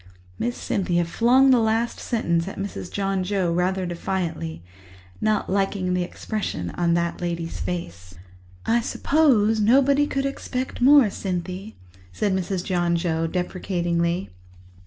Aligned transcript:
Miss 0.39 0.57
Cynthia 0.57 1.05
flung 1.05 1.51
the 1.51 1.59
last 1.59 1.99
sentence 1.99 2.47
at 2.47 2.57
Mrs. 2.57 2.91
John 2.91 3.23
Joe 3.23 3.53
rather 3.53 3.85
defiantly, 3.85 4.63
not 5.21 5.47
liking 5.47 5.93
the 5.93 6.01
expression 6.01 6.71
on 6.71 6.95
that 6.95 7.21
lady's 7.21 7.59
face. 7.59 8.15
"I 8.65 8.81
suppose 8.81 9.59
nobody 9.59 10.07
could 10.07 10.25
expect 10.25 10.81
more, 10.81 11.11
Cynthy," 11.11 11.75
said 12.11 12.33
Mrs. 12.33 12.63
John 12.63 12.95
Joe 12.95 13.27
deprecatingly. 13.27 14.31